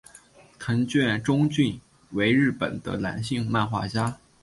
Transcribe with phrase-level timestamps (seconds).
[0.57, 1.79] 藤卷忠俊
[2.13, 4.17] 为日本的男性漫画家。